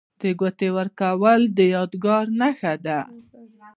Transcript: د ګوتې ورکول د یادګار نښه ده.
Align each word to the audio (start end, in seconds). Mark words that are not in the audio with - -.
د 0.21 0.23
ګوتې 0.39 0.69
ورکول 0.77 1.41
د 1.57 1.59
یادګار 1.75 2.25
نښه 2.39 2.73
ده. 2.85 2.99